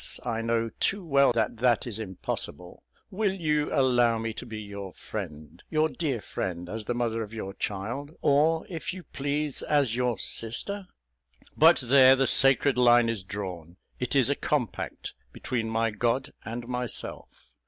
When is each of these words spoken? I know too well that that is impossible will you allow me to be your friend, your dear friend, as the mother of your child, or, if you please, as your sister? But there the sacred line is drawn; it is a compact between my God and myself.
I 0.25 0.41
know 0.41 0.71
too 0.79 1.05
well 1.05 1.31
that 1.33 1.57
that 1.57 1.85
is 1.85 1.99
impossible 1.99 2.81
will 3.11 3.31
you 3.35 3.69
allow 3.71 4.17
me 4.17 4.33
to 4.33 4.47
be 4.47 4.59
your 4.59 4.93
friend, 4.93 5.61
your 5.69 5.89
dear 5.89 6.19
friend, 6.21 6.67
as 6.67 6.85
the 6.85 6.95
mother 6.95 7.21
of 7.21 7.35
your 7.35 7.53
child, 7.53 8.11
or, 8.23 8.65
if 8.67 8.95
you 8.95 9.03
please, 9.03 9.61
as 9.61 9.95
your 9.95 10.17
sister? 10.17 10.87
But 11.55 11.81
there 11.85 12.15
the 12.15 12.25
sacred 12.25 12.79
line 12.79 13.09
is 13.09 13.21
drawn; 13.21 13.77
it 13.99 14.15
is 14.15 14.27
a 14.31 14.35
compact 14.35 15.13
between 15.31 15.69
my 15.69 15.91
God 15.91 16.33
and 16.43 16.67
myself. 16.67 17.51